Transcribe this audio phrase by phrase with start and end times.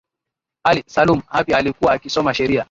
[0.69, 2.59] ally salum hapi alikuwa akisoma sheria